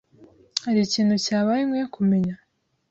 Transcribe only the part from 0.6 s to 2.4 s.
Hari ikintu cyabaye nkwiye kumenya?